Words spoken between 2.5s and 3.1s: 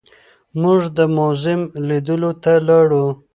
لاړو.